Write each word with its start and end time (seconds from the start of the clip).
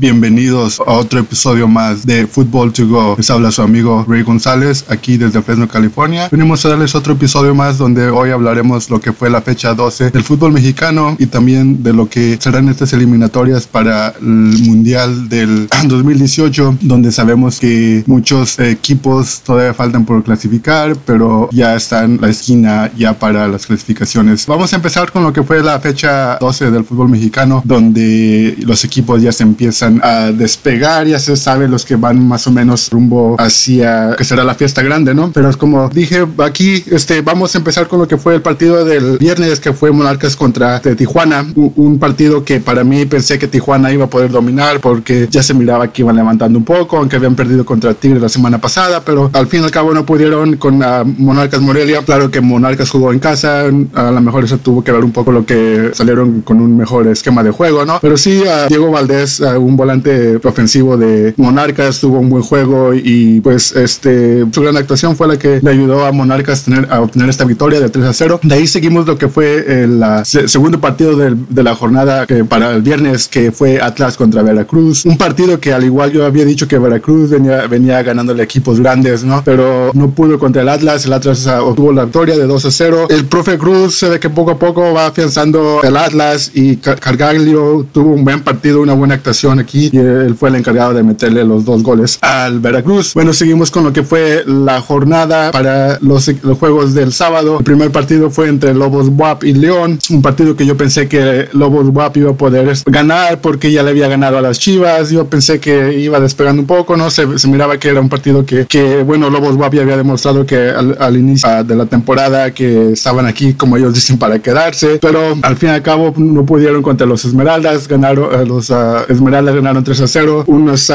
Bienvenidos 0.00 0.80
a 0.80 0.92
otro 0.92 1.20
episodio 1.20 1.68
más 1.68 2.06
de 2.06 2.26
Football 2.26 2.72
to 2.72 2.88
Go. 2.88 3.16
Les 3.18 3.28
habla 3.28 3.50
su 3.50 3.60
amigo 3.60 4.02
Ray 4.08 4.22
González 4.22 4.86
aquí 4.88 5.18
desde 5.18 5.42
Fresno, 5.42 5.68
California. 5.68 6.26
Venimos 6.32 6.64
a 6.64 6.70
darles 6.70 6.94
otro 6.94 7.12
episodio 7.12 7.54
más 7.54 7.76
donde 7.76 8.08
hoy 8.08 8.30
hablaremos 8.30 8.88
lo 8.88 8.98
que 8.98 9.12
fue 9.12 9.28
la 9.28 9.42
fecha 9.42 9.74
12 9.74 10.10
del 10.10 10.24
fútbol 10.24 10.52
mexicano 10.52 11.16
y 11.18 11.26
también 11.26 11.82
de 11.82 11.92
lo 11.92 12.08
que 12.08 12.38
serán 12.40 12.70
estas 12.70 12.94
eliminatorias 12.94 13.66
para 13.66 14.14
el 14.18 14.26
Mundial 14.62 15.28
del 15.28 15.68
2018, 15.86 16.78
donde 16.80 17.12
sabemos 17.12 17.60
que 17.60 18.02
muchos 18.06 18.58
equipos 18.58 19.42
todavía 19.44 19.74
faltan 19.74 20.06
por 20.06 20.24
clasificar, 20.24 20.96
pero 21.04 21.50
ya 21.52 21.76
están 21.76 22.18
la 22.22 22.30
esquina 22.30 22.90
ya 22.96 23.18
para 23.18 23.46
las 23.48 23.66
clasificaciones. 23.66 24.46
Vamos 24.46 24.72
a 24.72 24.76
empezar 24.76 25.12
con 25.12 25.24
lo 25.24 25.34
que 25.34 25.42
fue 25.42 25.62
la 25.62 25.78
fecha 25.78 26.38
12 26.40 26.70
del 26.70 26.84
fútbol 26.84 27.10
mexicano, 27.10 27.60
donde 27.66 28.56
los 28.60 28.82
equipos 28.86 29.20
ya 29.20 29.30
se 29.30 29.42
empiezan 29.42 29.89
a 30.02 30.32
despegar, 30.32 31.06
ya 31.06 31.18
se 31.18 31.36
sabe 31.36 31.68
los 31.68 31.84
que 31.84 31.96
van 31.96 32.26
más 32.26 32.46
o 32.46 32.50
menos 32.50 32.90
rumbo 32.90 33.36
hacia 33.38 34.14
que 34.16 34.24
será 34.24 34.44
la 34.44 34.54
fiesta 34.54 34.82
grande, 34.82 35.14
¿no? 35.14 35.30
Pero 35.32 35.50
es 35.50 35.56
como 35.56 35.88
dije 35.88 36.26
aquí, 36.38 36.84
este, 36.90 37.22
vamos 37.22 37.54
a 37.54 37.58
empezar 37.58 37.88
con 37.88 37.98
lo 37.98 38.08
que 38.08 38.16
fue 38.16 38.34
el 38.34 38.42
partido 38.42 38.84
del 38.84 39.18
viernes, 39.18 39.60
que 39.60 39.72
fue 39.72 39.90
Monarcas 39.90 40.36
contra 40.36 40.80
Tijuana, 40.80 41.46
un, 41.54 41.98
partido 41.98 42.44
que 42.44 42.60
para 42.60 42.84
mí 42.84 43.04
pensé 43.04 43.38
que 43.38 43.46
Tijuana 43.46 43.92
iba 43.92 44.04
a 44.04 44.10
poder 44.10 44.30
dominar 44.30 44.80
porque 44.80 45.28
ya 45.30 45.42
se 45.42 45.52
miraba 45.54 45.92
que 45.92 46.02
iban 46.02 46.16
levantando 46.16 46.58
un 46.58 46.64
poco, 46.64 46.96
aunque 46.96 47.16
habían 47.16 47.34
perdido 47.34 47.64
contra 47.64 47.94
Tigre 47.94 48.20
la 48.20 48.28
semana 48.28 48.58
pasada, 48.58 49.02
pero 49.04 49.30
al 49.32 49.46
fin 49.46 49.60
y 49.60 49.64
al 49.64 49.70
cabo 49.70 49.92
no 49.92 50.06
pudieron 50.06 50.56
con 50.56 50.78
Monarcas 51.18 51.60
Morelia. 51.60 52.02
Claro 52.04 52.30
que 52.30 52.40
Monarcas 52.40 52.90
jugó 52.90 53.12
en 53.12 53.18
casa, 53.18 53.64
a 53.94 54.10
lo 54.10 54.20
mejor 54.20 54.44
eso 54.44 54.58
tuvo 54.58 54.82
que 54.82 54.92
ver 54.92 55.04
un 55.04 55.12
poco 55.12 55.32
lo 55.32 55.44
que 55.44 55.90
salieron 55.92 56.42
con 56.42 56.60
un 56.60 56.76
mejor 56.76 57.06
esquema 57.08 57.42
de 57.42 57.50
juego, 57.50 57.84
¿no? 57.84 57.98
Pero 58.00 58.16
sí, 58.16 58.42
Diego 58.68 58.90
Valdés, 58.90 59.40
un 59.40 59.76
volante 59.80 60.38
ofensivo 60.44 60.98
de 60.98 61.32
Monarcas, 61.38 62.00
tuvo 62.00 62.18
un 62.18 62.28
buen 62.28 62.42
juego 62.42 62.92
y 62.92 63.40
pues 63.40 63.72
este 63.72 64.44
su 64.52 64.60
gran 64.60 64.76
actuación 64.76 65.16
fue 65.16 65.26
la 65.26 65.38
que 65.38 65.58
le 65.62 65.70
ayudó 65.70 66.04
a 66.04 66.12
Monarcas 66.12 66.64
tener, 66.64 66.86
a 66.90 67.00
obtener 67.00 67.30
esta 67.30 67.46
victoria 67.46 67.80
de 67.80 67.88
3 67.88 68.04
a 68.04 68.12
0. 68.12 68.40
De 68.42 68.54
ahí 68.54 68.66
seguimos 68.66 69.06
lo 69.06 69.16
que 69.16 69.28
fue 69.28 69.82
el 69.82 70.02
segundo 70.24 70.80
partido 70.80 71.16
de, 71.16 71.34
de, 71.48 71.62
la 71.62 71.74
jornada 71.74 72.26
que 72.26 72.44
para 72.44 72.72
el 72.72 72.82
viernes 72.82 73.26
que 73.26 73.52
fue 73.52 73.80
Atlas 73.80 74.18
contra 74.18 74.42
Veracruz. 74.42 75.06
Un 75.06 75.16
partido 75.16 75.58
que 75.58 75.72
al 75.72 75.84
igual 75.84 76.12
yo 76.12 76.26
había 76.26 76.44
dicho 76.44 76.68
que 76.68 76.78
Veracruz 76.78 77.30
venía, 77.30 77.66
venía 77.66 78.02
ganándole 78.02 78.42
equipos 78.42 78.80
grandes, 78.80 79.24
¿no? 79.24 79.42
Pero 79.42 79.92
no 79.94 80.10
pudo 80.10 80.38
contra 80.38 80.60
el 80.60 80.68
Atlas. 80.68 81.06
El 81.06 81.14
Atlas 81.14 81.46
obtuvo 81.46 81.90
la 81.92 82.04
victoria 82.04 82.36
de 82.36 82.46
2 82.46 82.64
a 82.66 82.70
0. 82.70 83.06
El 83.08 83.24
profe 83.24 83.56
Cruz 83.56 83.94
se 83.94 84.10
ve 84.10 84.20
que 84.20 84.28
poco 84.28 84.50
a 84.50 84.58
poco 84.58 84.92
va 84.92 85.06
afianzando 85.06 85.80
el 85.82 85.96
Atlas 85.96 86.50
y 86.52 86.76
Cargaglio 86.76 87.86
tuvo 87.92 88.12
un 88.12 88.24
buen 88.24 88.42
partido, 88.42 88.82
una 88.82 88.92
buena 88.92 89.14
actuación 89.14 89.58
aquí 89.58 89.69
y 89.72 89.96
él 89.96 90.34
fue 90.38 90.48
el 90.48 90.56
encargado 90.56 90.94
de 90.94 91.02
meterle 91.02 91.44
los 91.44 91.64
dos 91.64 91.82
goles 91.82 92.18
al 92.22 92.60
Veracruz. 92.60 93.14
Bueno, 93.14 93.32
seguimos 93.32 93.70
con 93.70 93.84
lo 93.84 93.92
que 93.92 94.02
fue 94.02 94.44
la 94.46 94.80
jornada 94.80 95.50
para 95.50 95.98
los, 96.00 96.30
los 96.42 96.58
juegos 96.58 96.94
del 96.94 97.12
sábado. 97.12 97.58
El 97.58 97.64
primer 97.64 97.90
partido 97.90 98.30
fue 98.30 98.48
entre 98.48 98.74
Lobos 98.74 99.08
WAP 99.08 99.44
y 99.44 99.52
León, 99.54 99.98
un 100.10 100.22
partido 100.22 100.56
que 100.56 100.66
yo 100.66 100.76
pensé 100.76 101.08
que 101.08 101.48
Lobos 101.52 101.88
WAP 101.88 102.18
iba 102.18 102.30
a 102.30 102.34
poder 102.34 102.72
ganar 102.86 103.40
porque 103.40 103.72
ya 103.72 103.82
le 103.82 103.90
había 103.90 104.08
ganado 104.08 104.38
a 104.38 104.40
las 104.40 104.58
Chivas. 104.58 105.10
Yo 105.10 105.26
pensé 105.26 105.60
que 105.60 105.98
iba 105.98 106.20
despegando 106.20 106.62
un 106.62 106.66
poco, 106.66 106.96
¿no? 106.96 107.10
Se, 107.10 107.38
se 107.38 107.48
miraba 107.48 107.78
que 107.78 107.88
era 107.88 108.00
un 108.00 108.08
partido 108.08 108.44
que, 108.44 108.66
que 108.66 109.02
bueno, 109.02 109.30
Lobos 109.30 109.56
WAP 109.56 109.74
ya 109.74 109.82
había 109.82 109.96
demostrado 109.96 110.46
que 110.46 110.56
al, 110.56 110.96
al, 110.98 111.16
inicio 111.16 111.64
de 111.64 111.76
la 111.76 111.86
temporada 111.86 112.50
que 112.52 112.92
estaban 112.92 113.26
aquí, 113.26 113.54
como 113.54 113.76
ellos 113.76 113.94
dicen, 113.94 114.18
para 114.18 114.38
quedarse, 114.38 114.98
pero 115.00 115.36
al 115.42 115.56
fin 115.56 115.70
y 115.70 115.72
al 115.72 115.82
cabo 115.82 116.12
no 116.16 116.44
pudieron 116.44 116.82
contra 116.82 117.06
los 117.06 117.24
Esmeraldas, 117.24 117.88
ganaron, 117.88 118.48
los 118.48 118.70
uh, 118.70 119.04
Esmeraldas 119.08 119.54
ganaron 119.60 119.84
3 119.84 120.00
a 120.00 120.06
0, 120.06 120.44
unos, 120.46 120.90
uh, 120.90 120.94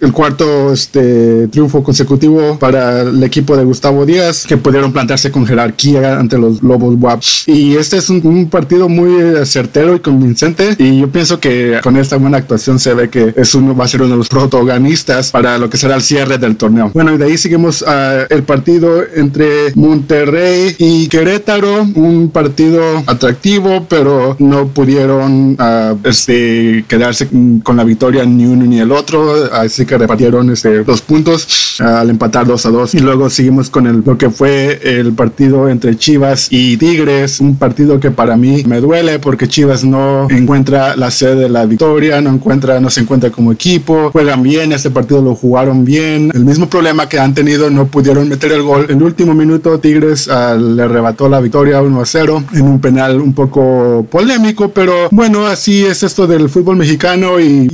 el 0.00 0.12
cuarto 0.12 0.72
este, 0.72 1.48
triunfo 1.48 1.82
consecutivo 1.82 2.58
para 2.58 3.02
el 3.02 3.22
equipo 3.22 3.56
de 3.56 3.64
Gustavo 3.64 4.04
Díaz, 4.04 4.46
que 4.46 4.56
pudieron 4.56 4.92
plantarse 4.92 5.30
con 5.30 5.46
jerarquía 5.46 6.18
ante 6.18 6.38
los 6.38 6.62
Lobos 6.62 6.96
WAP. 6.98 7.22
Y 7.46 7.76
este 7.76 7.98
es 7.98 8.10
un, 8.10 8.20
un 8.24 8.48
partido 8.48 8.88
muy 8.88 9.44
certero 9.46 9.94
y 9.94 10.00
convincente, 10.00 10.74
y 10.78 11.00
yo 11.00 11.08
pienso 11.10 11.40
que 11.40 11.78
con 11.82 11.96
esta 11.96 12.16
buena 12.16 12.38
actuación 12.38 12.78
se 12.78 12.94
ve 12.94 13.08
que 13.08 13.32
es 13.36 13.54
uno, 13.54 13.76
va 13.76 13.84
a 13.84 13.88
ser 13.88 14.02
uno 14.02 14.12
de 14.12 14.16
los 14.16 14.28
protagonistas 14.28 15.30
para 15.30 15.58
lo 15.58 15.70
que 15.70 15.76
será 15.76 15.94
el 15.94 16.02
cierre 16.02 16.38
del 16.38 16.56
torneo. 16.56 16.90
Bueno, 16.94 17.14
y 17.14 17.18
de 17.18 17.24
ahí 17.24 17.36
seguimos 17.38 17.82
uh, 17.82 18.26
el 18.28 18.42
partido 18.42 19.02
entre 19.14 19.72
Monterrey 19.74 20.74
y 20.78 21.08
Querétaro, 21.08 21.82
un 21.94 22.30
partido 22.30 22.82
atractivo, 23.06 23.86
pero 23.88 24.36
no 24.38 24.68
pudieron 24.68 25.56
uh, 25.60 25.96
este, 26.04 26.84
quedarse 26.88 27.28
con 27.62 27.76
la 27.76 27.84
victoria 27.84 27.99
ni 28.08 28.46
uno 28.46 28.64
ni 28.64 28.80
el 28.80 28.92
otro, 28.92 29.52
así 29.52 29.84
que 29.84 29.98
repartieron 29.98 30.50
este, 30.50 30.82
dos 30.84 31.02
puntos 31.02 31.78
al 31.80 32.08
empatar 32.08 32.46
2 32.46 32.66
a 32.66 32.70
2. 32.70 32.94
Y 32.94 32.98
luego 33.00 33.28
seguimos 33.28 33.68
con 33.68 33.86
el, 33.86 34.02
lo 34.04 34.16
que 34.16 34.30
fue 34.30 34.80
el 34.82 35.12
partido 35.12 35.68
entre 35.68 35.96
Chivas 35.96 36.48
y 36.50 36.76
Tigres, 36.78 37.40
un 37.40 37.56
partido 37.56 38.00
que 38.00 38.10
para 38.10 38.36
mí 38.36 38.64
me 38.66 38.80
duele 38.80 39.18
porque 39.18 39.48
Chivas 39.48 39.84
no 39.84 40.28
encuentra 40.30 40.96
la 40.96 41.10
sede 41.10 41.42
de 41.42 41.48
la 41.48 41.66
victoria, 41.66 42.20
no 42.20 42.30
encuentra, 42.30 42.80
no 42.80 42.88
se 42.88 43.00
encuentra 43.00 43.30
como 43.30 43.52
equipo, 43.52 44.10
juegan 44.12 44.42
bien, 44.42 44.72
este 44.72 44.90
partido 44.90 45.20
lo 45.20 45.34
jugaron 45.34 45.84
bien, 45.84 46.30
el 46.34 46.44
mismo 46.44 46.68
problema 46.68 47.08
que 47.08 47.18
han 47.18 47.34
tenido, 47.34 47.68
no 47.70 47.86
pudieron 47.86 48.28
meter 48.28 48.52
el 48.52 48.62
gol. 48.62 48.86
En 48.88 48.98
el 48.98 49.02
último 49.02 49.34
minuto 49.34 49.78
Tigres 49.78 50.28
uh, 50.28 50.58
le 50.58 50.82
arrebató 50.82 51.28
la 51.28 51.40
victoria 51.40 51.82
1 51.82 52.00
a 52.00 52.06
0 52.06 52.44
en 52.54 52.62
un 52.62 52.80
penal 52.80 53.20
un 53.20 53.34
poco 53.34 54.06
polémico, 54.10 54.70
pero 54.70 55.08
bueno, 55.10 55.46
así 55.46 55.84
es 55.84 56.02
esto 56.02 56.26
del 56.26 56.48
fútbol 56.48 56.76
mexicano 56.76 57.38
y 57.38 57.68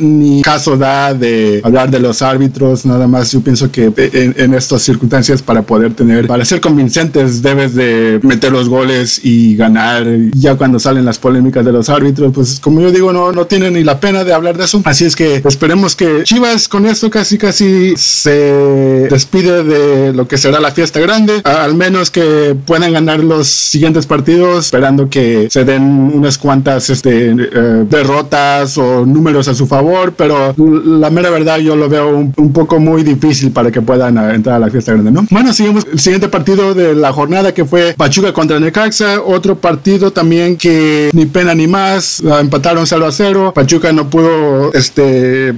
ni 0.00 0.42
caso 0.42 0.76
da 0.76 1.14
de 1.14 1.60
hablar 1.64 1.90
de 1.90 2.00
los 2.00 2.22
árbitros, 2.22 2.86
nada 2.86 3.06
más 3.06 3.32
yo 3.32 3.40
pienso 3.40 3.70
que 3.70 3.92
en, 3.96 4.34
en 4.36 4.54
estas 4.54 4.82
circunstancias 4.82 5.42
para 5.42 5.62
poder 5.62 5.94
tener, 5.94 6.26
para 6.26 6.44
ser 6.44 6.60
convincentes 6.60 7.42
debes 7.42 7.74
de 7.74 8.20
meter 8.22 8.52
los 8.52 8.68
goles 8.68 9.20
y 9.22 9.56
ganar. 9.56 10.06
Ya 10.32 10.56
cuando 10.56 10.78
salen 10.78 11.04
las 11.04 11.18
polémicas 11.18 11.64
de 11.64 11.72
los 11.72 11.88
árbitros, 11.88 12.32
pues 12.32 12.60
como 12.60 12.80
yo 12.80 12.90
digo, 12.90 13.12
no, 13.12 13.32
no 13.32 13.46
tiene 13.46 13.70
ni 13.70 13.84
la 13.84 14.00
pena 14.00 14.24
de 14.24 14.32
hablar 14.32 14.56
de 14.56 14.64
eso. 14.64 14.82
Así 14.84 15.04
es 15.04 15.16
que 15.16 15.42
esperemos 15.44 15.96
que 15.96 16.22
Chivas 16.24 16.68
con 16.68 16.86
esto 16.86 17.10
casi 17.10 17.38
casi 17.38 17.94
se 17.96 19.08
despide 19.10 19.64
de 19.64 20.12
lo 20.12 20.28
que 20.28 20.38
será 20.38 20.60
la 20.60 20.70
fiesta 20.70 21.00
grande, 21.00 21.40
al 21.44 21.74
menos 21.74 22.10
que 22.10 22.56
puedan 22.66 22.92
ganar 22.92 23.20
los 23.20 23.48
siguientes 23.48 24.06
partidos, 24.06 24.66
esperando 24.66 25.08
que 25.08 25.48
se 25.50 25.64
den 25.64 25.82
unas 26.14 26.38
cuantas 26.38 26.90
este, 26.90 27.30
eh, 27.30 27.84
derrotas 27.88 28.78
o 28.78 29.04
números 29.06 29.47
a 29.48 29.54
su 29.54 29.66
favor, 29.66 30.14
pero 30.16 30.54
la 30.56 31.10
mera 31.10 31.30
verdad 31.30 31.58
yo 31.58 31.76
lo 31.76 31.88
veo 31.88 32.16
un, 32.16 32.32
un 32.36 32.52
poco 32.52 32.78
muy 32.78 33.02
difícil 33.02 33.50
para 33.50 33.70
que 33.70 33.82
puedan 33.82 34.18
entrar 34.32 34.56
a 34.56 34.58
la 34.58 34.70
fiesta 34.70 34.92
grande, 34.92 35.10
¿no? 35.10 35.26
Bueno, 35.30 35.52
seguimos 35.52 35.86
el 35.90 35.98
siguiente 35.98 36.28
partido 36.28 36.74
de 36.74 36.94
la 36.94 37.12
jornada 37.12 37.52
que 37.52 37.64
fue 37.64 37.94
Pachuca 37.96 38.32
contra 38.32 38.60
Necaxa, 38.60 39.20
otro 39.22 39.56
partido 39.56 40.10
también 40.12 40.56
que 40.56 41.10
ni 41.12 41.26
pena 41.26 41.54
ni 41.54 41.66
más, 41.66 42.20
empataron 42.20 42.86
0 42.86 43.06
a 43.06 43.12
0, 43.12 43.52
Pachuca 43.54 43.92
no 43.92 44.08
pudo 44.10 44.72
este, 44.72 45.54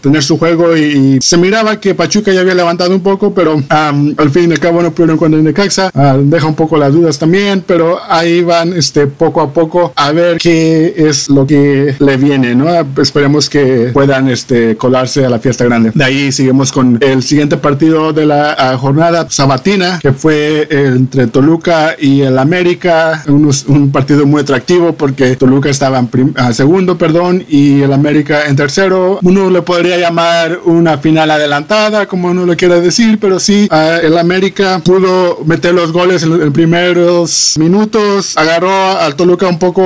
tener 0.00 0.22
su 0.22 0.38
juego 0.38 0.76
y, 0.76 0.82
y, 0.82 1.18
se 1.20 1.36
miraba 1.36 1.80
que 1.80 1.94
Pachuca 1.94 2.32
ya 2.32 2.40
había 2.40 2.54
levantado 2.54 2.94
un 2.94 3.00
poco, 3.00 3.34
pero 3.34 3.54
um, 3.54 4.14
al 4.16 4.30
fin 4.30 4.50
y 4.50 4.52
al 4.52 4.58
cabo 4.58 4.82
no 4.82 4.92
pudieron 4.92 5.18
contra 5.18 5.40
Necaxa, 5.40 5.90
uh, 5.94 6.22
deja 6.22 6.46
un 6.46 6.54
poco 6.54 6.76
las 6.76 6.92
dudas 6.92 7.18
también, 7.18 7.62
pero 7.66 7.98
ahí 8.08 8.42
van 8.42 8.72
este, 8.72 9.06
poco 9.06 9.40
a 9.40 9.52
poco 9.52 9.92
a 9.94 10.12
ver 10.12 10.38
qué 10.38 10.94
es 10.96 11.28
lo 11.28 11.46
que 11.46 11.94
le 11.98 12.16
viene, 12.16 12.54
¿no? 12.54 12.66
Esperemos 13.18 13.50
que 13.50 13.90
puedan 13.92 14.28
este, 14.28 14.76
colarse 14.76 15.26
a 15.26 15.28
la 15.28 15.40
fiesta 15.40 15.64
grande. 15.64 15.90
De 15.92 16.04
ahí 16.04 16.30
seguimos 16.30 16.70
con 16.70 17.00
el 17.02 17.24
siguiente 17.24 17.56
partido 17.56 18.12
de 18.12 18.24
la 18.24 18.78
jornada 18.78 19.26
sabatina, 19.28 19.98
que 20.00 20.12
fue 20.12 20.68
entre 20.70 21.26
Toluca 21.26 21.96
y 21.98 22.20
el 22.20 22.38
América, 22.38 23.24
un, 23.26 23.50
un 23.66 23.90
partido 23.90 24.24
muy 24.24 24.42
atractivo 24.42 24.92
porque 24.92 25.34
Toluca 25.34 25.68
estaba 25.68 25.98
en 25.98 26.54
segundo, 26.54 26.96
perdón, 26.96 27.44
y 27.48 27.82
el 27.82 27.92
América 27.92 28.46
en 28.46 28.54
tercero. 28.54 29.18
Uno 29.24 29.50
le 29.50 29.62
podría 29.62 29.98
llamar 29.98 30.60
una 30.64 30.98
final 30.98 31.32
adelantada, 31.32 32.06
como 32.06 32.28
uno 32.28 32.46
lo 32.46 32.56
quiera 32.56 32.78
decir, 32.78 33.18
pero 33.20 33.40
sí, 33.40 33.68
uh, 33.72 34.06
el 34.06 34.16
América 34.16 34.80
pudo 34.84 35.40
meter 35.44 35.74
los 35.74 35.90
goles 35.90 36.22
en 36.22 36.38
los 36.38 36.50
primeros 36.52 37.56
minutos, 37.58 38.36
agarró 38.36 38.70
al 38.70 39.16
Toluca 39.16 39.48
un 39.48 39.58
poco 39.58 39.82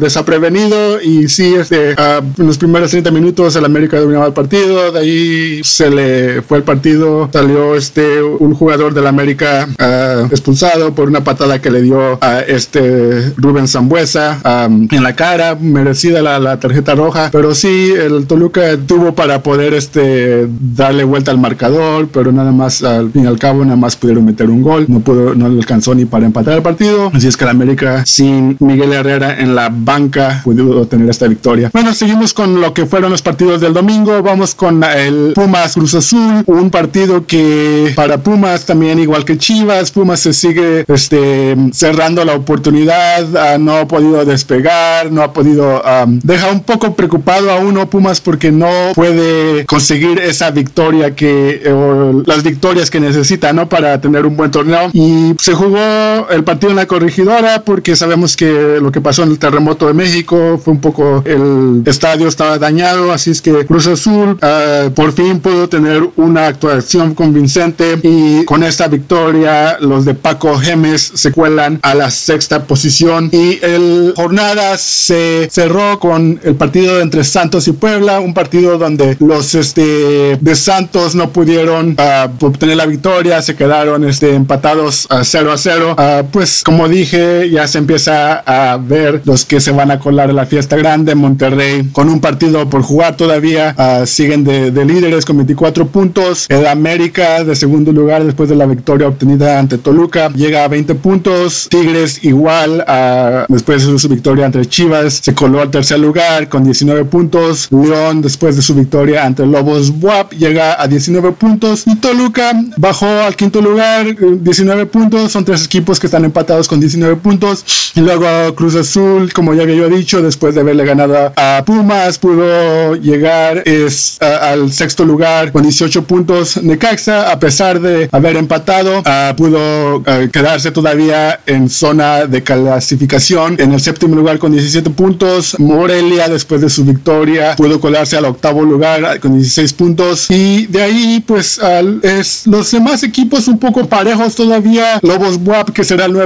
desaprevenido 0.00 1.02
y 1.02 1.28
sí, 1.28 1.54
este, 1.54 1.92
uh, 1.92 2.40
en 2.40 2.46
los 2.46 2.61
primeros 2.62 2.92
30 2.92 3.10
minutos 3.10 3.56
el 3.56 3.64
América 3.64 3.98
dominaba 3.98 4.26
el 4.26 4.32
partido, 4.32 4.92
de 4.92 5.00
ahí 5.00 5.60
se 5.64 5.90
le 5.90 6.42
fue 6.42 6.58
el 6.58 6.62
partido, 6.62 7.28
salió 7.32 7.74
este 7.74 8.22
un 8.22 8.54
jugador 8.54 8.94
del 8.94 9.08
América 9.08 9.66
uh, 9.68 10.26
expulsado 10.26 10.94
por 10.94 11.08
una 11.08 11.24
patada 11.24 11.60
que 11.60 11.72
le 11.72 11.82
dio 11.82 12.22
a 12.22 12.38
este 12.38 13.32
Rubén 13.36 13.66
Zambuesa 13.66 14.40
en 14.68 15.02
la 15.02 15.16
cara, 15.16 15.56
merecida 15.56 16.22
la, 16.22 16.60
tarjeta 16.60 16.94
roja, 16.94 17.30
pero 17.32 17.52
sí, 17.52 17.92
el 17.98 18.26
Toluca 18.26 18.76
tuvo 18.86 19.12
para 19.12 19.42
poder 19.42 19.74
este, 19.74 20.46
darle 20.60 21.02
vuelta 21.02 21.32
al 21.32 21.38
marcador, 21.38 22.08
pero 22.12 22.30
nada 22.30 22.52
más 22.52 22.84
al 22.84 23.10
fin 23.10 23.24
y 23.24 23.26
al 23.26 23.40
cabo 23.40 23.64
nada 23.64 23.76
más 23.76 23.96
pudieron 23.96 24.24
meter 24.24 24.48
un 24.50 24.62
gol, 24.62 24.86
no 24.86 25.00
pudo, 25.00 25.34
no 25.34 25.46
alcanzó 25.46 25.96
ni 25.96 26.04
para 26.04 26.26
empatar 26.26 26.54
el 26.54 26.62
partido, 26.62 27.10
así 27.12 27.26
es 27.26 27.36
que 27.36 27.42
el 27.42 27.50
América 27.50 28.04
sin 28.06 28.56
Miguel 28.60 28.92
Herrera 28.92 29.40
en 29.40 29.56
la 29.56 29.68
banca 29.72 30.42
pudo 30.44 30.86
tener 30.86 31.10
esta 31.10 31.26
victoria. 31.26 31.70
Bueno, 31.72 31.92
seguimos 31.92 32.32
con 32.32 32.51
lo 32.60 32.74
que 32.74 32.86
fueron 32.86 33.10
los 33.10 33.22
partidos 33.22 33.60
del 33.60 33.72
domingo. 33.72 34.22
Vamos 34.22 34.54
con 34.54 34.82
el 34.84 35.32
Pumas 35.34 35.74
Cruz 35.74 35.94
Azul, 35.94 36.44
un 36.46 36.70
partido 36.70 37.26
que 37.26 37.92
para 37.94 38.18
Pumas 38.18 38.66
también 38.66 38.98
igual 38.98 39.24
que 39.24 39.38
Chivas, 39.38 39.90
Pumas 39.90 40.20
se 40.20 40.32
sigue 40.32 40.84
este, 40.88 41.56
cerrando 41.72 42.24
la 42.24 42.34
oportunidad, 42.34 43.36
ah, 43.36 43.58
no 43.58 43.76
ha 43.76 43.88
podido 43.88 44.24
despegar, 44.24 45.10
no 45.10 45.22
ha 45.22 45.32
podido, 45.32 45.82
deja 46.22 46.50
un 46.50 46.60
poco 46.60 46.94
preocupado 46.94 47.50
a 47.50 47.56
uno 47.56 47.88
Pumas 47.88 48.20
porque 48.20 48.50
no 48.50 48.70
puede 48.94 49.64
conseguir 49.66 50.18
esa 50.20 50.50
victoria 50.50 51.14
que, 51.14 51.62
o 51.70 52.22
las 52.26 52.42
victorias 52.42 52.90
que 52.90 53.00
necesita, 53.00 53.52
¿no? 53.52 53.68
Para 53.68 54.00
tener 54.00 54.26
un 54.26 54.36
buen 54.36 54.50
torneo. 54.50 54.90
Y 54.92 55.34
se 55.38 55.54
jugó 55.54 56.28
el 56.30 56.44
partido 56.44 56.70
en 56.70 56.76
la 56.76 56.86
corregidora 56.86 57.62
porque 57.64 57.96
sabemos 57.96 58.36
que 58.36 58.78
lo 58.80 58.92
que 58.92 59.00
pasó 59.00 59.22
en 59.22 59.30
el 59.30 59.38
terremoto 59.38 59.86
de 59.86 59.94
México 59.94 60.60
fue 60.62 60.74
un 60.74 60.80
poco 60.80 61.22
el 61.26 61.82
estadio 61.86 62.28
estaba 62.42 62.58
dañado, 62.58 63.12
así 63.12 63.30
es 63.30 63.40
que 63.40 63.64
Cruz 63.66 63.86
Azul 63.86 64.30
uh, 64.42 64.90
por 64.90 65.12
fin 65.12 65.38
pudo 65.38 65.68
tener 65.68 66.02
una 66.16 66.48
actuación 66.48 67.14
convincente 67.14 68.00
y 68.02 68.44
con 68.46 68.64
esta 68.64 68.88
victoria 68.88 69.76
los 69.78 70.04
de 70.04 70.14
Paco 70.14 70.58
Gemes 70.58 71.12
se 71.14 71.30
cuelan 71.30 71.78
a 71.82 71.94
la 71.94 72.10
sexta 72.10 72.64
posición 72.64 73.30
y 73.30 73.64
el 73.64 74.12
jornada 74.16 74.76
se 74.76 75.48
cerró 75.52 76.00
con 76.00 76.40
el 76.42 76.56
partido 76.56 77.00
entre 77.00 77.22
Santos 77.22 77.68
y 77.68 77.72
Puebla, 77.74 78.18
un 78.18 78.34
partido 78.34 78.76
donde 78.76 79.16
los 79.20 79.54
este, 79.54 80.36
de 80.40 80.56
Santos 80.56 81.14
no 81.14 81.30
pudieron 81.30 81.96
uh, 81.96 82.44
obtener 82.44 82.76
la 82.76 82.86
victoria, 82.86 83.40
se 83.40 83.54
quedaron 83.54 84.02
este, 84.02 84.34
empatados 84.34 85.06
a 85.10 85.22
0 85.22 85.52
a 85.52 85.58
0. 85.58 85.96
Uh, 85.96 86.26
pues 86.32 86.62
como 86.64 86.88
dije, 86.88 87.48
ya 87.50 87.68
se 87.68 87.78
empieza 87.78 88.42
a 88.44 88.78
ver 88.78 89.22
los 89.26 89.44
que 89.44 89.60
se 89.60 89.70
van 89.70 89.92
a 89.92 90.00
colar 90.00 90.30
a 90.30 90.32
la 90.32 90.46
fiesta 90.46 90.76
grande 90.76 91.12
en 91.12 91.18
Monterrey 91.18 91.88
con 91.92 92.08
un 92.08 92.20
partido 92.20 92.31
por 92.70 92.82
jugar 92.82 93.16
todavía. 93.16 93.74
Uh, 93.78 94.06
siguen 94.06 94.44
de, 94.44 94.70
de, 94.70 94.84
líderes 94.84 95.24
con 95.24 95.36
24 95.36 95.86
puntos. 95.86 96.46
El 96.48 96.66
América 96.66 97.44
de 97.44 97.54
segundo 97.54 97.92
lugar 97.92 98.24
después 98.24 98.48
de 98.48 98.56
la 98.56 98.66
victoria 98.66 99.08
obtenida 99.08 99.58
ante 99.58 99.78
Toluca 99.78 100.30
llega 100.30 100.64
a 100.64 100.68
20 100.68 100.94
puntos. 100.96 101.68
Tigres 101.70 102.24
igual 102.24 102.84
uh, 102.86 103.52
después 103.52 103.86
de 103.86 103.98
su 103.98 104.08
victoria 104.08 104.46
ante 104.46 104.64
Chivas 104.66 105.20
se 105.22 105.34
coló 105.34 105.60
al 105.60 105.70
tercer 105.70 105.98
lugar 105.98 106.48
con 106.48 106.64
19 106.64 107.04
puntos. 107.04 107.68
León 107.70 108.22
después 108.22 108.56
de 108.56 108.62
su 108.62 108.74
victoria 108.74 109.24
ante 109.24 109.46
Lobos 109.46 109.90
Buap 109.90 110.32
llega 110.32 110.80
a 110.80 110.88
19 110.88 111.32
puntos. 111.32 111.84
Y 111.86 111.96
Toluca 111.96 112.52
bajó 112.76 113.06
al 113.06 113.36
quinto 113.36 113.60
lugar 113.60 114.16
19 114.18 114.86
puntos. 114.86 115.32
Son 115.32 115.44
tres 115.44 115.64
equipos 115.64 116.00
que 116.00 116.06
están 116.06 116.24
empatados 116.24 116.68
con 116.68 116.80
19 116.80 117.16
puntos. 117.16 117.64
Y 117.94 118.00
luego 118.00 118.54
Cruz 118.54 118.74
Azul, 118.74 119.32
como 119.32 119.54
ya 119.54 119.62
había 119.62 119.76
yo 119.76 119.88
dicho, 119.88 120.22
después 120.22 120.54
de 120.54 120.62
haberle 120.62 120.84
ganado 120.84 121.32
a 121.36 121.62
Pumas, 121.64 122.18
pudo 122.22 122.94
llegar 122.94 123.64
es, 123.66 124.16
al 124.22 124.72
sexto 124.72 125.04
lugar 125.04 125.50
con 125.50 125.64
18 125.64 126.04
puntos. 126.04 126.62
Necaxa, 126.62 127.32
a 127.32 127.40
pesar 127.40 127.80
de 127.80 128.08
haber 128.12 128.36
empatado, 128.36 129.02
pudo 129.36 130.04
quedarse 130.32 130.70
todavía 130.70 131.40
en 131.46 131.68
zona 131.68 132.26
de 132.26 132.44
clasificación 132.44 133.56
en 133.58 133.72
el 133.72 133.80
séptimo 133.80 134.14
lugar 134.14 134.38
con 134.38 134.52
17 134.52 134.90
puntos. 134.90 135.58
Morelia, 135.58 136.28
después 136.28 136.60
de 136.60 136.70
su 136.70 136.84
victoria, 136.84 137.56
pudo 137.56 137.80
colarse 137.80 138.16
al 138.16 138.26
octavo 138.26 138.62
lugar 138.62 139.18
con 139.18 139.34
16 139.34 139.72
puntos. 139.72 140.30
Y 140.30 140.66
de 140.66 140.80
ahí, 140.80 141.24
pues, 141.26 141.60
es 142.02 142.46
los 142.46 142.70
demás 142.70 143.02
equipos 143.02 143.48
un 143.48 143.58
poco 143.58 143.88
parejos 143.88 144.36
todavía. 144.36 145.00
Lobos 145.02 145.38
Buap, 145.38 145.70
que 145.70 145.82
será 145.82 146.04
el, 146.04 146.16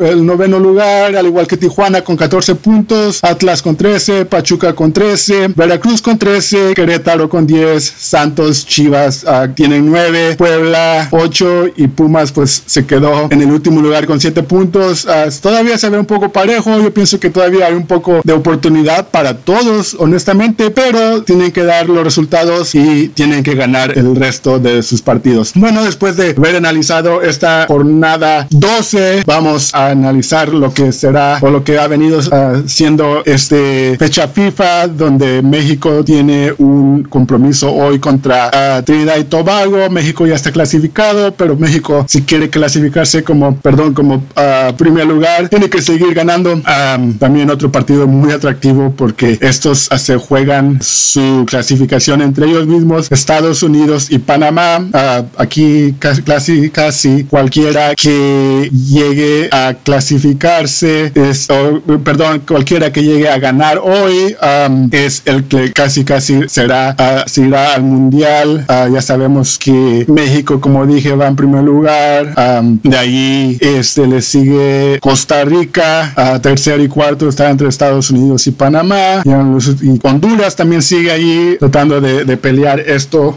el 0.00 0.26
noveno 0.26 0.58
lugar, 0.58 1.14
al 1.14 1.26
igual 1.26 1.46
que 1.46 1.56
Tijuana 1.56 2.02
con 2.02 2.16
14 2.16 2.56
puntos. 2.56 3.22
Atlas 3.22 3.62
con 3.62 3.76
13, 3.76 4.24
Pachuca 4.24 4.74
con 4.74 4.92
13, 4.92 5.43
Veracruz 5.54 6.00
con 6.02 6.18
13, 6.18 6.74
Querétaro 6.74 7.28
con 7.28 7.46
10, 7.46 7.94
Santos, 7.96 8.66
Chivas 8.66 9.24
uh, 9.24 9.52
tienen 9.52 9.90
9, 9.90 10.36
Puebla 10.36 11.08
8 11.10 11.66
y 11.76 11.88
Pumas 11.88 12.32
pues 12.32 12.62
se 12.66 12.86
quedó 12.86 13.28
en 13.30 13.42
el 13.42 13.50
último 13.50 13.80
lugar 13.80 14.06
con 14.06 14.20
7 14.20 14.42
puntos. 14.42 15.04
Uh, 15.04 15.30
todavía 15.40 15.78
se 15.78 15.88
ve 15.90 15.98
un 15.98 16.06
poco 16.06 16.30
parejo, 16.30 16.80
yo 16.80 16.92
pienso 16.92 17.18
que 17.20 17.30
todavía 17.30 17.66
hay 17.66 17.74
un 17.74 17.86
poco 17.86 18.20
de 18.24 18.32
oportunidad 18.32 19.08
para 19.08 19.38
todos, 19.38 19.96
honestamente, 19.98 20.70
pero 20.70 21.22
tienen 21.22 21.52
que 21.52 21.64
dar 21.64 21.88
los 21.88 22.04
resultados 22.04 22.74
y 22.74 23.08
tienen 23.08 23.42
que 23.42 23.54
ganar 23.54 23.96
el 23.96 24.16
resto 24.16 24.58
de 24.58 24.82
sus 24.82 25.02
partidos. 25.02 25.52
Bueno, 25.54 25.84
después 25.84 26.16
de 26.16 26.34
haber 26.36 26.56
analizado 26.56 27.22
esta 27.22 27.66
jornada 27.66 28.46
12, 28.50 29.22
vamos 29.26 29.74
a 29.74 29.88
analizar 29.90 30.48
lo 30.48 30.72
que 30.72 30.92
será 30.92 31.38
o 31.40 31.50
lo 31.50 31.64
que 31.64 31.78
ha 31.78 31.86
venido 31.86 32.18
uh, 32.18 32.68
siendo 32.68 33.22
este 33.24 33.96
fecha 33.98 34.28
FIFA 34.28 34.88
donde 34.88 35.23
México 35.42 36.04
tiene 36.04 36.52
un 36.58 37.04
compromiso 37.04 37.72
hoy 37.72 37.98
contra 37.98 38.78
uh, 38.78 38.82
Trinidad 38.82 39.16
y 39.18 39.24
Tobago. 39.24 39.90
México 39.90 40.26
ya 40.26 40.34
está 40.34 40.52
clasificado, 40.52 41.34
pero 41.34 41.56
México 41.56 42.04
si 42.08 42.22
quiere 42.22 42.50
clasificarse 42.50 43.22
como, 43.22 43.56
perdón, 43.56 43.94
como 43.94 44.16
uh, 44.16 44.74
primer 44.76 45.06
lugar, 45.06 45.48
tiene 45.48 45.68
que 45.68 45.82
seguir 45.82 46.14
ganando. 46.14 46.54
Um, 46.54 47.14
también 47.18 47.50
otro 47.50 47.70
partido 47.70 48.06
muy 48.06 48.32
atractivo 48.32 48.92
porque 48.96 49.38
estos 49.40 49.88
se 49.96 50.16
juegan 50.16 50.80
su 50.82 51.44
clasificación 51.46 52.22
entre 52.22 52.46
ellos 52.46 52.66
mismos, 52.66 53.10
Estados 53.10 53.62
Unidos 53.62 54.10
y 54.10 54.18
Panamá. 54.18 54.86
Aquí 55.36 55.94
casi, 55.98 56.70
casi 56.70 57.24
cualquiera 57.24 57.94
que 57.94 58.70
llegue 58.70 59.48
a 59.52 59.74
clasificarse, 59.82 61.12
es, 61.14 61.48
oh, 61.50 61.80
perdón, 62.02 62.42
cualquiera 62.46 62.92
que 62.92 63.02
llegue 63.02 63.28
a 63.28 63.38
ganar 63.38 63.78
hoy 63.78 64.36
um, 64.68 64.88
es 64.92 65.13
el 65.24 65.44
que 65.44 65.72
casi 65.72 66.04
casi 66.04 66.48
será 66.48 66.96
uh, 66.98 67.54
al 67.74 67.82
mundial. 67.82 68.66
Uh, 68.68 68.92
ya 68.92 69.02
sabemos 69.02 69.58
que 69.58 70.04
México 70.08 70.60
como 70.60 70.86
dije 70.86 71.14
va 71.14 71.26
en 71.26 71.36
primer 71.36 71.62
lugar. 71.62 72.34
De 72.82 72.96
ahí 72.96 73.58
este 73.60 74.06
le 74.06 74.22
sigue 74.22 74.98
Costa 75.00 75.44
Rica. 75.44 76.12
Uh, 76.16 76.38
tercero 76.40 76.82
y 76.82 76.88
cuarto 76.88 77.28
está 77.28 77.50
entre 77.50 77.68
Estados 77.68 78.10
Unidos 78.10 78.46
y 78.46 78.50
Panamá. 78.50 79.22
Y, 79.24 79.30
y 79.88 80.00
Honduras 80.02 80.56
también 80.56 80.82
sigue 80.82 81.10
ahí 81.10 81.56
tratando 81.58 82.00
de, 82.00 82.24
de 82.24 82.36
pelear 82.36 82.80
esto 82.80 83.34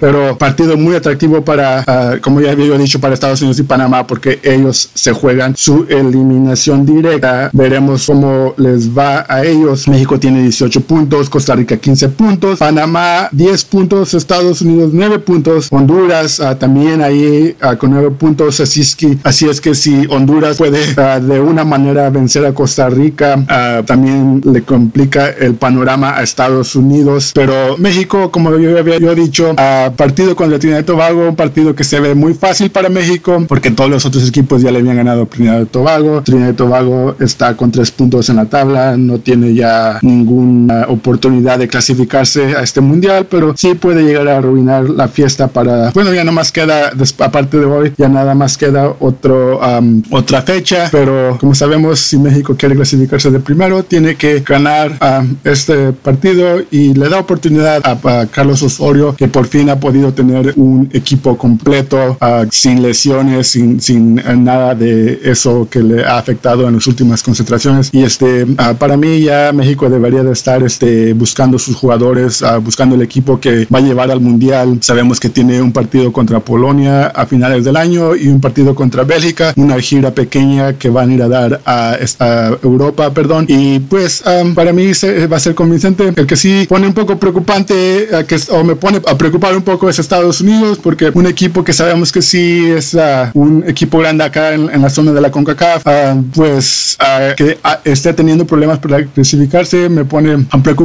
pero 0.00 0.36
partido 0.36 0.76
muy 0.76 0.94
atractivo 0.96 1.44
para 1.44 2.18
como 2.20 2.40
ya 2.40 2.52
había 2.52 2.76
dicho 2.76 3.00
para 3.00 3.14
Estados 3.14 3.40
Unidos 3.40 3.58
y 3.58 3.62
Panamá 3.62 4.06
porque 4.06 4.40
ellos 4.42 4.90
se 4.94 5.12
juegan 5.12 5.56
su 5.56 5.86
eliminación 5.88 6.84
directa. 6.84 7.50
Veremos 7.52 8.06
cómo 8.06 8.54
les 8.56 8.96
va 8.96 9.24
a 9.28 9.44
ellos. 9.44 9.88
México 9.88 10.18
tiene 10.18 10.42
18 10.42 10.80
puntos, 10.82 11.11
Costa 11.28 11.54
Rica 11.54 11.76
15 11.76 12.08
puntos, 12.10 12.58
Panamá 12.58 13.28
10 13.32 13.64
puntos, 13.64 14.14
Estados 14.14 14.62
Unidos 14.62 14.90
9 14.92 15.18
puntos, 15.18 15.68
Honduras 15.70 16.40
uh, 16.40 16.54
también 16.54 17.02
ahí 17.02 17.54
uh, 17.62 17.76
con 17.76 17.90
9 17.90 18.12
puntos, 18.12 18.60
así 18.60 18.80
es, 18.80 18.96
que, 18.96 19.18
así 19.22 19.46
es 19.46 19.60
que 19.60 19.74
si 19.74 20.06
Honduras 20.08 20.56
puede 20.56 20.80
uh, 20.92 21.20
de 21.20 21.38
una 21.38 21.64
manera 21.64 22.08
vencer 22.10 22.46
a 22.46 22.54
Costa 22.54 22.88
Rica, 22.88 23.44
también 23.86 24.40
le 24.44 24.62
complica 24.62 25.28
el 25.28 25.54
panorama 25.54 26.16
a 26.16 26.22
Estados 26.22 26.74
Unidos, 26.74 27.32
pero 27.34 27.76
México, 27.76 28.30
como 28.30 28.56
yo 28.56 28.78
había 28.78 28.98
yo 28.98 29.14
dicho, 29.14 29.54
partido 29.96 30.34
con 30.34 30.50
Trinidad 30.58 30.80
y 30.80 30.84
Tobago, 30.84 31.28
un 31.28 31.36
partido 31.36 31.74
que 31.74 31.84
se 31.84 32.00
ve 32.00 32.14
muy 32.14 32.34
fácil 32.34 32.70
para 32.70 32.88
México, 32.88 33.44
porque 33.48 33.70
todos 33.70 33.90
los 33.90 34.06
otros 34.06 34.28
equipos 34.28 34.62
ya 34.62 34.70
le 34.70 34.78
habían 34.78 34.96
ganado 34.96 35.22
a 35.22 35.26
Trinidad 35.26 35.60
y 35.62 35.66
Tobago, 35.66 36.22
Trinidad 36.22 36.50
y 36.50 36.54
Tobago 36.54 37.16
está 37.20 37.56
con 37.56 37.70
3 37.70 37.90
puntos 37.92 38.28
en 38.30 38.36
la 38.36 38.46
tabla, 38.46 38.96
no 38.96 39.18
tiene 39.18 39.54
ya 39.54 39.98
ninguna 40.02 40.86
oportunidad 40.88 41.01
de 41.02 41.68
clasificarse 41.68 42.56
a 42.56 42.62
este 42.62 42.80
mundial, 42.80 43.26
pero 43.28 43.54
sí 43.56 43.74
puede 43.74 44.02
llegar 44.02 44.28
a 44.28 44.38
arruinar 44.38 44.88
la 44.88 45.08
fiesta 45.08 45.48
para, 45.48 45.90
bueno, 45.90 46.12
ya 46.14 46.24
no 46.24 46.32
más 46.32 46.52
queda, 46.52 46.92
aparte 47.18 47.58
de 47.58 47.64
hoy, 47.64 47.92
ya 47.96 48.08
nada 48.08 48.34
más 48.34 48.56
queda 48.56 48.94
otro, 49.00 49.60
um, 49.60 50.02
otra 50.10 50.42
fecha, 50.42 50.88
pero 50.90 51.36
como 51.40 51.54
sabemos, 51.54 52.00
si 52.00 52.18
México 52.18 52.54
quiere 52.56 52.74
clasificarse 52.74 53.30
de 53.30 53.40
primero, 53.40 53.82
tiene 53.82 54.14
que 54.16 54.40
ganar 54.40 54.92
um, 55.00 55.34
este 55.44 55.92
partido 55.92 56.60
y 56.70 56.94
le 56.94 57.08
da 57.08 57.18
oportunidad 57.18 57.82
a, 57.84 58.20
a, 58.20 58.26
Carlos 58.26 58.62
Osorio, 58.62 59.14
que 59.14 59.28
por 59.28 59.46
fin 59.46 59.68
ha 59.70 59.78
podido 59.78 60.12
tener 60.12 60.54
un 60.56 60.88
equipo 60.92 61.36
completo, 61.36 62.16
uh, 62.20 62.46
sin 62.50 62.82
lesiones, 62.82 63.48
sin, 63.48 63.80
sin 63.80 64.14
nada 64.44 64.74
de 64.74 65.20
eso 65.24 65.68
que 65.70 65.80
le 65.80 66.04
ha 66.04 66.18
afectado 66.18 66.68
en 66.68 66.74
las 66.74 66.86
últimas 66.86 67.22
concentraciones. 67.22 67.90
Y 67.92 68.02
este, 68.02 68.44
uh, 68.44 68.74
para 68.78 68.96
mí 68.96 69.20
ya 69.20 69.52
México 69.52 69.90
debería 69.90 70.22
de 70.22 70.32
estar 70.32 70.62
este, 70.62 70.91
buscando 71.14 71.58
sus 71.58 71.76
jugadores, 71.76 72.42
uh, 72.42 72.60
buscando 72.60 72.94
el 72.94 73.02
equipo 73.02 73.40
que 73.40 73.66
va 73.72 73.78
a 73.78 73.82
llevar 73.82 74.10
al 74.10 74.20
Mundial. 74.20 74.78
Sabemos 74.80 75.18
que 75.20 75.28
tiene 75.28 75.60
un 75.60 75.72
partido 75.72 76.12
contra 76.12 76.40
Polonia 76.40 77.06
a 77.06 77.26
finales 77.26 77.64
del 77.64 77.76
año 77.76 78.14
y 78.16 78.28
un 78.28 78.40
partido 78.40 78.74
contra 78.74 79.04
Bélgica, 79.04 79.52
una 79.56 79.78
gira 79.80 80.12
pequeña 80.12 80.74
que 80.74 80.90
van 80.90 81.10
a 81.10 81.14
ir 81.14 81.22
a 81.22 81.28
dar 81.28 81.60
a, 81.64 81.96
a 82.18 82.50
Europa, 82.62 83.12
perdón. 83.12 83.46
Y 83.48 83.80
pues 83.80 84.22
um, 84.26 84.54
para 84.54 84.72
mí 84.72 84.94
se, 84.94 85.26
va 85.26 85.36
a 85.36 85.40
ser 85.40 85.54
convincente. 85.54 86.12
El 86.14 86.26
que 86.26 86.36
sí 86.36 86.66
pone 86.68 86.86
un 86.86 86.94
poco 86.94 87.18
preocupante, 87.18 88.08
uh, 88.12 88.24
que, 88.26 88.36
o 88.50 88.64
me 88.64 88.76
pone 88.76 89.00
a 89.06 89.16
preocupar 89.16 89.56
un 89.56 89.62
poco 89.62 89.88
es 89.88 89.98
Estados 89.98 90.40
Unidos, 90.40 90.78
porque 90.82 91.10
un 91.14 91.26
equipo 91.26 91.64
que 91.64 91.72
sabemos 91.72 92.12
que 92.12 92.22
sí 92.22 92.70
es 92.70 92.94
uh, 92.94 93.30
un 93.34 93.64
equipo 93.66 93.98
grande 93.98 94.24
acá 94.24 94.54
en, 94.54 94.70
en, 94.70 94.82
la 94.82 94.90
zona 94.90 95.12
de 95.12 95.20
la 95.20 95.30
CONCACAF, 95.30 95.86
uh, 95.86 96.22
pues 96.34 96.96
que 97.36 97.58
esté 97.84 98.12
teniendo 98.12 98.46
problemas 98.46 98.78
para 98.78 99.04
clasificarse 99.04 99.88
me 99.88 100.04
pone 100.04 100.46
preocupar. 100.62 100.81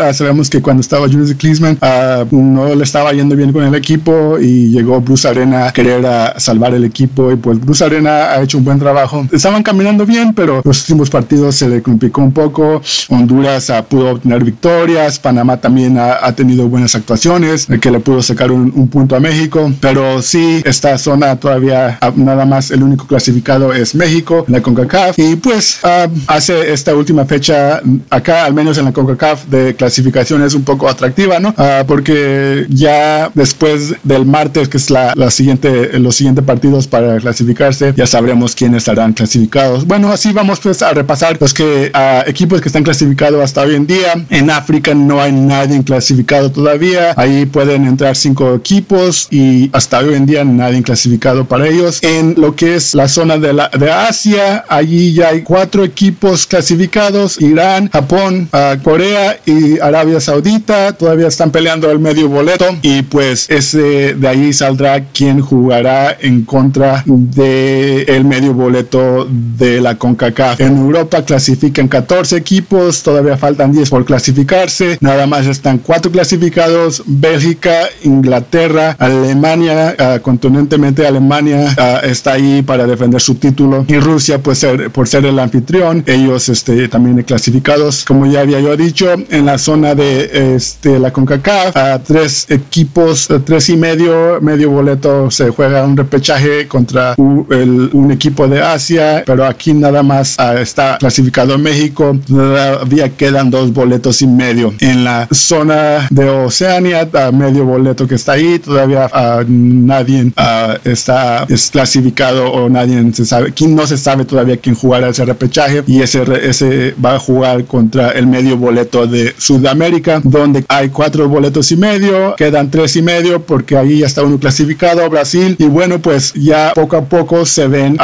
Ah, 0.00 0.12
sabemos 0.12 0.50
que 0.50 0.60
cuando 0.60 0.80
estaba 0.80 1.06
Julius 1.06 1.34
Klinsman 1.34 1.78
ah, 1.80 2.24
no 2.30 2.74
le 2.74 2.84
estaba 2.84 3.12
yendo 3.12 3.36
bien 3.36 3.52
con 3.52 3.64
el 3.64 3.74
equipo 3.74 4.38
y 4.38 4.70
llegó 4.70 5.00
Bruce 5.00 5.28
Arena 5.28 5.68
a 5.68 5.72
querer 5.72 6.04
salvar 6.38 6.74
el 6.74 6.84
equipo 6.84 7.32
y 7.32 7.36
pues 7.36 7.60
Bruce 7.60 7.84
Arena 7.84 8.32
ha 8.32 8.42
hecho 8.42 8.58
un 8.58 8.64
buen 8.64 8.78
trabajo. 8.78 9.26
Estaban 9.32 9.62
caminando 9.62 10.06
bien, 10.06 10.34
pero 10.34 10.62
los 10.64 10.80
últimos 10.82 11.10
partidos 11.10 11.56
se 11.56 11.68
le 11.68 11.82
complicó 11.82 12.22
un 12.22 12.32
poco. 12.32 12.82
Honduras 13.08 13.72
pudo 13.88 14.12
obtener 14.12 14.44
victorias, 14.44 15.18
Panamá 15.18 15.56
también 15.58 15.98
ha, 15.98 16.32
tenido 16.32 16.68
buenas 16.68 16.94
actuaciones, 16.94 17.66
que 17.80 17.90
le 17.90 18.00
pudo 18.00 18.22
sacar 18.22 18.52
un, 18.52 18.72
un 18.74 18.88
punto 18.88 19.16
a 19.16 19.20
México, 19.20 19.72
pero 19.80 20.22
sí, 20.22 20.62
esta 20.64 20.96
zona 20.98 21.36
todavía 21.36 21.98
nada 22.16 22.44
más 22.44 22.70
el 22.70 22.82
único 22.82 23.06
clasificado 23.06 23.72
es 23.72 23.94
México, 23.94 24.44
en 24.46 24.54
la 24.54 24.62
CONCACAF, 24.62 25.18
y 25.18 25.36
pues 25.36 25.80
hace 26.26 26.72
esta 26.72 26.94
última 26.94 27.24
fecha 27.24 27.80
acá, 28.10 28.44
al 28.44 28.54
menos 28.54 28.78
en 28.78 28.84
la 28.84 28.92
CONCACAF, 28.92 29.37
de 29.46 29.74
clasificación 29.74 30.42
es 30.42 30.54
un 30.54 30.62
poco 30.62 30.88
atractiva, 30.88 31.40
¿no? 31.40 31.54
Ah, 31.56 31.84
porque 31.86 32.66
ya 32.68 33.30
después 33.34 33.94
del 34.02 34.26
martes, 34.26 34.68
que 34.68 34.76
es 34.76 34.90
la, 34.90 35.14
siguiente, 35.30 35.98
los 35.98 36.16
siguientes 36.16 36.44
partidos 36.44 36.86
para 36.86 37.18
clasificarse, 37.18 37.92
ya 37.96 38.06
sabremos 38.06 38.54
quiénes 38.54 38.78
estarán 38.78 39.12
clasificados. 39.12 39.86
Bueno, 39.86 40.12
así 40.12 40.32
vamos 40.32 40.60
pues 40.60 40.82
a 40.82 40.92
repasar 40.92 41.36
los 41.40 41.54
que 41.54 41.90
uh, 41.94 42.28
equipos 42.28 42.60
que 42.60 42.68
están 42.68 42.82
clasificados 42.82 43.42
hasta 43.42 43.62
hoy 43.62 43.74
en 43.74 43.86
día. 43.86 44.14
En 44.30 44.50
África 44.50 44.94
no 44.94 45.20
hay 45.20 45.32
nadie 45.32 45.82
clasificado 45.82 46.50
todavía. 46.50 47.14
Ahí 47.16 47.46
pueden 47.46 47.84
entrar 47.84 48.16
cinco 48.16 48.54
equipos 48.54 49.28
y 49.30 49.70
hasta 49.72 49.98
hoy 49.98 50.14
en 50.14 50.26
día 50.26 50.44
nadie 50.44 50.82
clasificado 50.82 51.44
para 51.44 51.68
ellos. 51.68 52.02
En 52.02 52.34
lo 52.36 52.54
que 52.54 52.76
es 52.76 52.94
la 52.94 53.08
zona 53.08 53.38
de, 53.38 53.52
la, 53.52 53.68
de 53.68 53.90
Asia, 53.90 54.64
allí 54.68 55.14
ya 55.14 55.28
hay 55.28 55.42
cuatro 55.42 55.84
equipos 55.84 56.46
clasificados. 56.46 57.40
Irán, 57.40 57.88
Japón, 57.90 58.48
uh, 58.52 58.82
Corea 58.82 59.27
y 59.46 59.78
Arabia 59.80 60.20
Saudita 60.20 60.92
todavía 60.92 61.28
están 61.28 61.50
peleando 61.50 61.90
el 61.90 61.98
medio 61.98 62.28
boleto 62.28 62.66
y 62.82 63.02
pues 63.02 63.48
ese 63.48 64.14
de 64.14 64.28
ahí 64.28 64.52
saldrá 64.52 65.04
quien 65.04 65.40
jugará 65.40 66.16
en 66.20 66.44
contra 66.44 67.02
de 67.06 68.02
el 68.02 68.24
medio 68.24 68.54
boleto 68.54 69.26
de 69.30 69.80
la 69.80 69.96
CONCACAF. 69.96 70.60
En 70.60 70.76
Europa 70.76 71.24
clasifican 71.24 71.88
14 71.88 72.36
equipos, 72.36 73.02
todavía 73.02 73.36
faltan 73.36 73.72
10 73.72 73.90
por 73.90 74.04
clasificarse, 74.04 74.98
nada 75.00 75.26
más 75.26 75.46
están 75.46 75.78
cuatro 75.78 76.10
clasificados, 76.10 77.02
Bélgica, 77.06 77.88
Inglaterra, 78.04 78.96
Alemania, 78.98 79.96
uh, 79.98 80.20
continentemente 80.20 81.06
Alemania 81.06 81.74
uh, 81.76 82.06
está 82.06 82.32
ahí 82.32 82.62
para 82.62 82.86
defender 82.86 83.20
su 83.20 83.34
título. 83.36 83.84
Y 83.88 83.98
Rusia 83.98 84.38
pues 84.42 84.58
ser, 84.58 84.90
por 84.90 85.08
ser 85.08 85.24
el 85.26 85.38
anfitrión, 85.38 86.04
ellos 86.06 86.48
este, 86.48 86.88
también 86.88 87.22
clasificados, 87.22 88.04
como 88.04 88.26
ya 88.26 88.40
había 88.40 88.60
yo 88.60 88.76
dicho, 88.76 89.07
en 89.28 89.46
la 89.46 89.58
zona 89.58 89.94
de 89.94 90.54
este, 90.54 90.98
la 90.98 91.12
CONCACAF, 91.12 91.76
a 91.76 91.98
tres 91.98 92.46
equipos, 92.48 93.28
tres 93.44 93.68
y 93.68 93.76
medio, 93.76 94.40
medio 94.40 94.70
boleto 94.70 95.30
se 95.30 95.50
juega 95.50 95.84
un 95.84 95.96
repechaje 95.96 96.66
contra 96.68 97.14
un, 97.16 97.46
el, 97.50 97.90
un 97.92 98.10
equipo 98.10 98.46
de 98.48 98.62
Asia, 98.62 99.22
pero 99.26 99.44
aquí 99.44 99.72
nada 99.72 100.02
más 100.02 100.36
uh, 100.38 100.58
está 100.58 100.98
clasificado 100.98 101.58
México, 101.58 102.16
todavía 102.26 103.08
quedan 103.10 103.50
dos 103.50 103.72
boletos 103.72 104.22
y 104.22 104.26
medio. 104.26 104.72
En 104.80 105.04
la 105.04 105.28
zona 105.32 106.08
de 106.10 106.28
Oceania, 106.28 107.08
a 107.12 107.32
medio 107.32 107.64
boleto 107.64 108.06
que 108.06 108.14
está 108.14 108.32
ahí, 108.32 108.58
todavía 108.58 109.10
uh, 109.12 109.44
nadie 109.48 110.24
uh, 110.24 110.88
está 110.88 111.46
es 111.48 111.70
clasificado 111.70 112.50
o 112.50 112.68
nadie 112.68 113.12
se 113.12 113.24
sabe, 113.24 113.52
quién 113.52 113.74
no 113.74 113.86
se 113.86 113.96
sabe 113.96 114.24
todavía 114.24 114.56
quién 114.56 114.74
jugará 114.74 115.08
ese 115.08 115.24
repechaje. 115.24 115.82
Y 115.86 116.02
ese, 116.02 116.22
ese 116.42 116.94
va 117.04 117.14
a 117.14 117.18
jugar 117.18 117.64
contra 117.64 118.10
el 118.10 118.26
medio 118.26 118.56
boleto 118.56 118.97
de 119.06 119.34
Sudamérica, 119.38 120.20
donde 120.24 120.64
hay 120.68 120.88
cuatro 120.88 121.28
boletos 121.28 121.70
y 121.72 121.76
medio, 121.76 122.34
quedan 122.36 122.70
tres 122.70 122.96
y 122.96 123.02
medio 123.02 123.42
porque 123.42 123.76
ahí 123.76 124.00
ya 124.00 124.06
está 124.06 124.22
uno 124.22 124.38
clasificado, 124.38 125.08
Brasil, 125.08 125.56
y 125.58 125.66
bueno, 125.66 125.98
pues 126.00 126.32
ya 126.34 126.72
poco 126.74 126.96
a 126.96 127.04
poco 127.04 127.46
se 127.46 127.68
ven, 127.68 127.96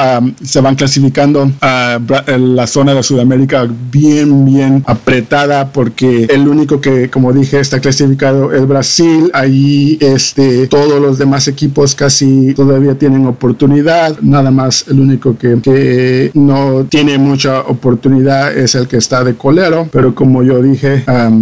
se 0.42 0.60
van 0.60 0.74
clasificando 0.74 1.50
a 1.60 1.98
la 2.38 2.66
zona 2.66 2.94
de 2.94 3.02
Sudamérica 3.02 3.66
bien, 3.90 4.44
bien 4.44 4.84
apretada 4.86 5.72
porque 5.72 6.26
el 6.30 6.48
único 6.48 6.80
que, 6.80 7.10
como 7.10 7.32
dije, 7.32 7.60
está 7.60 7.80
clasificado 7.80 8.52
es 8.52 8.66
Brasil, 8.66 9.30
ahí 9.32 9.98
este, 10.00 10.66
todos 10.66 11.00
los 11.00 11.18
demás 11.18 11.48
equipos 11.48 11.94
casi 11.94 12.54
todavía 12.54 12.96
tienen 12.96 13.26
oportunidad, 13.26 14.18
nada 14.20 14.50
más 14.50 14.86
el 14.88 15.00
único 15.00 15.36
que, 15.36 15.60
que 15.62 16.30
no 16.34 16.86
tiene 16.88 17.18
mucha 17.18 17.60
oportunidad 17.60 18.56
es 18.56 18.74
el 18.74 18.88
que 18.88 18.96
está 18.96 19.24
de 19.24 19.34
colero, 19.34 19.88
pero 19.92 20.14
como 20.14 20.42
yo 20.42 20.62
dije, 20.62 20.84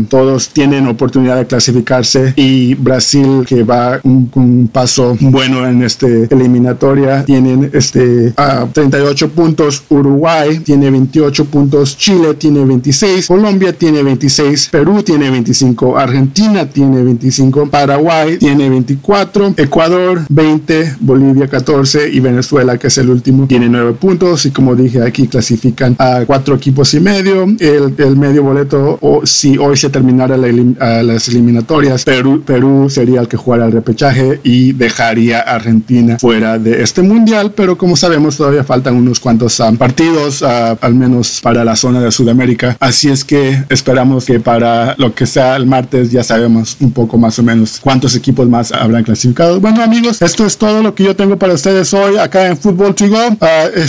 todos 0.08 0.48
tienen 0.50 0.86
oportunidad 0.86 1.36
de 1.36 1.46
clasificarse 1.46 2.32
y 2.36 2.74
Brasil 2.74 3.44
que 3.46 3.62
va 3.62 4.00
un, 4.02 4.30
un 4.34 4.68
paso 4.72 5.16
bueno 5.20 5.66
en 5.66 5.82
este 5.82 6.28
eliminatoria 6.32 7.24
tienen 7.24 7.70
este 7.72 8.32
38 8.72 9.30
puntos, 9.30 9.82
Uruguay 9.88 10.58
tiene 10.60 10.90
28 10.90 11.44
puntos, 11.46 11.96
Chile 11.96 12.34
tiene 12.34 12.64
26, 12.64 13.26
Colombia 13.26 13.72
tiene 13.72 14.02
26, 14.02 14.68
Perú 14.70 15.02
tiene 15.02 15.30
25, 15.30 15.98
Argentina 15.98 16.66
tiene 16.66 17.02
25, 17.02 17.68
Paraguay 17.70 18.38
tiene 18.38 18.68
24, 18.68 19.54
Ecuador 19.56 20.22
20, 20.28 20.96
Bolivia 21.00 21.48
14 21.48 22.10
y 22.10 22.20
Venezuela 22.20 22.78
que 22.78 22.88
es 22.88 22.98
el 22.98 23.10
último 23.10 23.46
tiene 23.46 23.68
9 23.68 23.94
puntos. 23.94 24.46
Y 24.46 24.50
como 24.50 24.74
dije 24.74 25.02
aquí 25.02 25.26
clasifican 25.26 25.96
a 25.98 26.24
cuatro 26.26 26.54
equipos 26.54 26.92
y 26.94 27.00
medio, 27.00 27.44
el, 27.44 27.94
el 27.96 28.16
medio 28.16 28.42
boleto 28.42 28.98
si 29.32 29.56
hoy 29.56 29.76
se 29.76 29.88
terminara 29.88 30.36
la, 30.36 31.02
las 31.02 31.28
eliminatorias, 31.28 32.04
Perú, 32.04 32.88
sería 32.90 33.20
el 33.20 33.28
que 33.28 33.36
jugara 33.36 33.66
el 33.66 33.72
repechaje 33.72 34.40
y 34.44 34.72
dejaría 34.72 35.40
a 35.40 35.54
Argentina 35.54 36.18
fuera 36.18 36.58
de 36.58 36.82
este 36.82 37.02
mundial, 37.02 37.52
pero 37.56 37.78
como 37.78 37.96
sabemos 37.96 38.36
todavía 38.36 38.62
faltan 38.62 38.94
unos 38.94 39.18
cuantos 39.18 39.58
um, 39.60 39.76
partidos, 39.76 40.42
uh, 40.42 40.76
al 40.80 40.94
menos 40.94 41.40
para 41.40 41.64
la 41.64 41.76
zona 41.76 42.00
de 42.00 42.12
Sudamérica, 42.12 42.76
así 42.78 43.08
es 43.08 43.24
que 43.24 43.64
esperamos 43.70 44.26
que 44.26 44.38
para 44.38 44.94
lo 44.98 45.14
que 45.14 45.26
sea 45.26 45.56
el 45.56 45.66
martes 45.66 46.10
ya 46.10 46.22
sabemos 46.22 46.76
un 46.80 46.92
poco 46.92 47.16
más 47.16 47.38
o 47.38 47.42
menos 47.42 47.80
cuántos 47.80 48.14
equipos 48.14 48.48
más 48.48 48.70
habrán 48.72 49.02
clasificado. 49.02 49.60
Bueno 49.60 49.82
amigos, 49.82 50.20
esto 50.20 50.44
es 50.44 50.56
todo 50.58 50.82
lo 50.82 50.94
que 50.94 51.04
yo 51.04 51.16
tengo 51.16 51.38
para 51.38 51.54
ustedes 51.54 51.92
hoy 51.94 52.18
acá 52.18 52.46
en 52.46 52.56
Fútbol 52.56 52.94
to 52.94 53.08
Go. 53.08 53.28
Uh, 53.28 53.80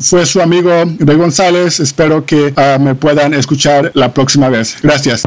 fue, 0.00 0.26
su 0.26 0.40
amigo 0.40 0.70
Rey 0.98 1.16
González, 1.16 1.80
espero 1.80 2.24
que 2.24 2.54
me 2.80 2.94
puedan 2.94 3.34
escuchar 3.34 3.90
la 3.94 4.12
próxima 4.14 4.48
vez. 4.48 4.76
Gracias. 4.86 5.24